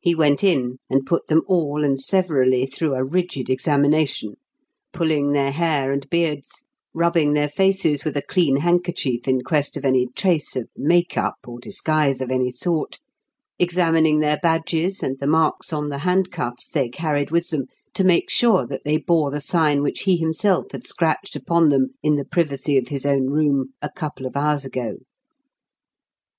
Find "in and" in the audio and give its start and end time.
0.42-1.04